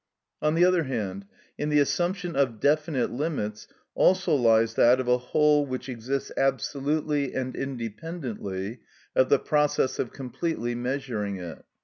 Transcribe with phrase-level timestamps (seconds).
[0.41, 1.27] On the other hand,
[1.59, 7.35] in the assumption of definite limits also lies that of a whole which exists absolutely
[7.35, 8.79] and independently
[9.15, 11.63] of the process of completely measuring it.